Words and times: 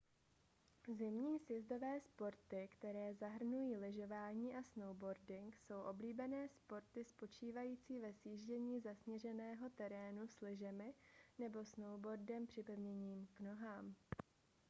zimní 0.87 1.39
sjezdové 1.39 1.99
sporty 1.99 2.69
které 2.71 3.13
zahrnují 3.13 3.75
lyžování 3.77 4.55
a 4.55 4.63
snowboarding 4.63 5.57
jsou 5.57 5.81
oblíbené 5.81 6.47
sporty 6.49 7.03
spočívající 7.05 7.99
ve 7.99 8.13
sjíždění 8.13 8.79
zasněženého 8.79 9.69
terénu 9.69 10.27
s 10.27 10.41
lyžemi 10.41 10.93
nebo 11.37 11.65
snowboardem 11.65 12.47
připevněným 12.47 13.27
k 13.33 13.39
nohám 13.39 13.95